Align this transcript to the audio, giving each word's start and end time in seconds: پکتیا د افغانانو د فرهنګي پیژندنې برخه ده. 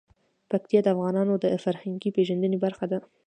پکتیا 0.49 0.79
د 0.83 0.87
افغانانو 0.95 1.33
د 1.43 1.45
فرهنګي 1.63 2.09
پیژندنې 2.17 2.57
برخه 2.65 2.85
ده. 2.91 2.99